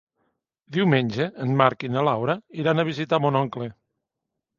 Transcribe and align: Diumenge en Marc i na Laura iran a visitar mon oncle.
Diumenge 0.77 1.27
en 1.43 1.51
Marc 1.59 1.85
i 1.87 1.91
na 1.95 2.03
Laura 2.07 2.37
iran 2.63 2.85
a 2.85 2.87
visitar 2.89 3.21
mon 3.27 3.39
oncle. 3.41 3.69